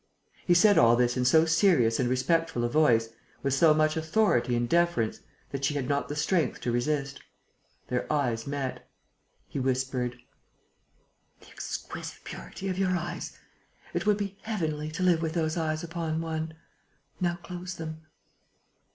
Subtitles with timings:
[0.47, 3.09] He said all this in so serious and respectful a voice,
[3.43, 5.19] with so much authority and deference,
[5.51, 7.21] that she had not the strength to resist.
[7.87, 8.89] Their eyes met.
[9.47, 10.17] He whispered:
[11.41, 13.37] "The exquisite purity of your eyes!
[13.93, 16.55] It would be heavenly to live with those eyes upon one.
[17.19, 18.01] Now close them...."